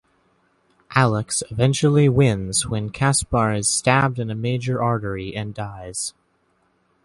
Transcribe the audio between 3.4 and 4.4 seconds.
is stabbed in a